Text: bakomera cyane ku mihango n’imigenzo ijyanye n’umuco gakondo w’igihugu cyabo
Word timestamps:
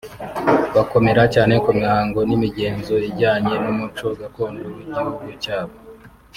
bakomera 0.75 1.21
cyane 1.35 1.53
ku 1.63 1.69
mihango 1.79 2.19
n’imigenzo 2.29 2.93
ijyanye 3.09 3.53
n’umuco 3.63 4.07
gakondo 4.19 4.63
w’igihugu 4.75 5.27
cyabo 5.43 5.75